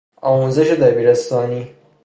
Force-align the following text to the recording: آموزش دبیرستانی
آموزش 0.21 0.67
دبیرستانی 0.71 1.71